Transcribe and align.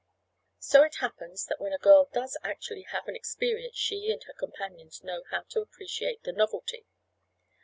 So 0.57 0.81
it 0.81 0.95
happens 0.95 1.45
that 1.45 1.61
when 1.61 1.73
a 1.73 1.77
girl 1.77 2.09
does 2.11 2.35
actually 2.41 2.87
have 2.89 3.07
an 3.07 3.15
experience 3.15 3.77
she 3.77 4.09
and 4.11 4.23
her 4.23 4.33
companions 4.33 5.03
know 5.03 5.21
how 5.29 5.43
to 5.49 5.61
appreciate 5.61 6.23
the 6.23 6.31
novelty. 6.33 6.87